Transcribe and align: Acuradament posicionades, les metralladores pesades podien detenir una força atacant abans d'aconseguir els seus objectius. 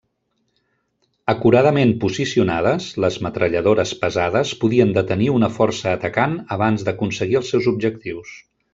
Acuradament 1.33 1.91
posicionades, 2.03 2.87
les 3.05 3.19
metralladores 3.27 3.93
pesades 4.07 4.55
podien 4.65 4.97
detenir 4.99 5.31
una 5.37 5.53
força 5.61 5.95
atacant 6.01 6.35
abans 6.59 6.89
d'aconseguir 6.89 7.43
els 7.43 7.55
seus 7.55 7.73
objectius. 7.77 8.39